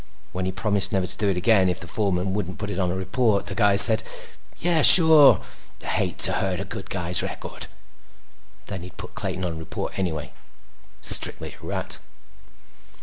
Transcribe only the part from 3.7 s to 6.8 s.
said, "Yeah. Sure. Hate to hurt a